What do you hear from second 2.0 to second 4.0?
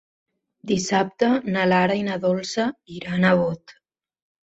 i na Dolça iran a Bot.